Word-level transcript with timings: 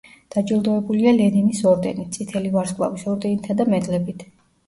დაჯილდოებულია 0.35 1.11
ლენინის 1.17 1.59
ორდენით, 1.71 2.09
წითელი 2.15 2.53
ვარსკვლავის 2.55 3.05
ორდენითა 3.13 3.57
და 3.61 3.67
მედლებით. 3.75 4.27